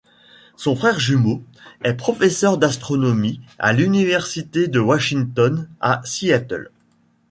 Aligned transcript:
Son 0.55 0.75
frère 0.75 0.99
jumeau, 0.99 1.43
est 1.83 1.93
professeur 1.93 2.57
d'astronomie 2.57 3.39
à 3.59 3.71
l'Université 3.71 4.67
de 4.67 4.79
Washington 4.79 5.69
à 5.79 6.01
Seattle. 6.05 6.71